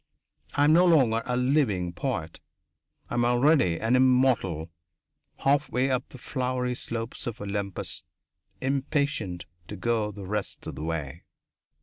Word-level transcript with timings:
I 0.55 0.63
am 0.63 0.73
no 0.73 0.87
longer 0.87 1.21
a 1.27 1.37
living 1.37 1.93
poet. 1.93 2.39
I 3.11 3.13
am 3.13 3.23
already 3.23 3.79
an 3.79 3.95
immortal 3.95 4.71
halfway 5.37 5.91
up 5.91 6.09
the 6.09 6.17
flowery 6.17 6.73
slopes 6.73 7.27
of 7.27 7.39
Olympus, 7.39 8.03
impatient 8.61 9.45
to 9.67 9.75
go 9.75 10.09
the 10.11 10.25
rest 10.25 10.65
of 10.65 10.73
the 10.73 10.81
way. 10.83 11.25